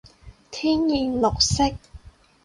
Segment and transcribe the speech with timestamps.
[0.49, 1.75] 天然綠色